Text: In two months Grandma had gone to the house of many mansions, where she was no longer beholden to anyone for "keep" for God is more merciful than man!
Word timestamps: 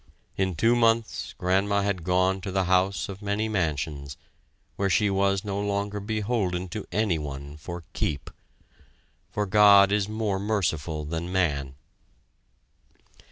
In 0.35 0.55
two 0.55 0.75
months 0.75 1.35
Grandma 1.37 1.83
had 1.83 2.03
gone 2.03 2.41
to 2.41 2.51
the 2.51 2.63
house 2.63 3.07
of 3.07 3.21
many 3.21 3.47
mansions, 3.47 4.17
where 4.75 4.89
she 4.89 5.11
was 5.11 5.43
no 5.45 5.61
longer 5.61 5.99
beholden 5.99 6.69
to 6.69 6.87
anyone 6.91 7.55
for 7.55 7.83
"keep" 7.93 8.31
for 9.29 9.45
God 9.45 9.91
is 9.91 10.09
more 10.09 10.39
merciful 10.39 11.05
than 11.05 11.31
man! 11.31 11.75